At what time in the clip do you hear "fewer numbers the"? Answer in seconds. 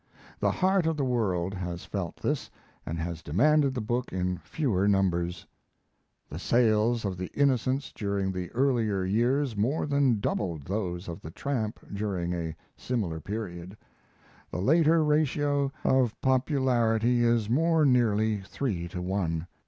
4.39-6.39